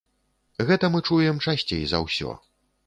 Гэта 0.69 0.89
мы 0.95 1.03
чуем 1.11 1.43
часцей 1.49 1.87
за 1.95 2.03
ўсё. 2.07 2.37